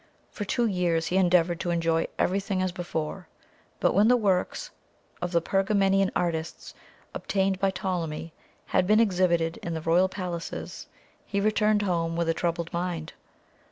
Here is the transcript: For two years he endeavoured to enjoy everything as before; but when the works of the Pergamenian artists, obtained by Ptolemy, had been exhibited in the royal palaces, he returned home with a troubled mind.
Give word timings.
For 0.31 0.45
two 0.45 0.65
years 0.65 1.05
he 1.05 1.17
endeavoured 1.17 1.59
to 1.59 1.69
enjoy 1.69 2.07
everything 2.17 2.59
as 2.63 2.71
before; 2.71 3.27
but 3.79 3.93
when 3.93 4.07
the 4.07 4.17
works 4.17 4.71
of 5.21 5.31
the 5.31 5.43
Pergamenian 5.43 6.09
artists, 6.15 6.73
obtained 7.13 7.59
by 7.59 7.69
Ptolemy, 7.69 8.33
had 8.65 8.87
been 8.87 8.99
exhibited 8.99 9.57
in 9.57 9.75
the 9.75 9.81
royal 9.81 10.09
palaces, 10.09 10.87
he 11.27 11.39
returned 11.39 11.83
home 11.83 12.15
with 12.15 12.27
a 12.27 12.33
troubled 12.33 12.73
mind. 12.73 13.13